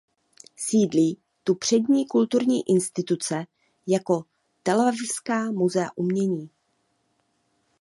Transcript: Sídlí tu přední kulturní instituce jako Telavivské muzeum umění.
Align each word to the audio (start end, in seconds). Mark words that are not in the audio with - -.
Sídlí 0.55 1.17
tu 1.43 1.55
přední 1.55 2.07
kulturní 2.07 2.69
instituce 2.69 3.45
jako 3.87 4.23
Telavivské 4.63 5.51
muzeum 5.51 5.89
umění. 5.95 6.49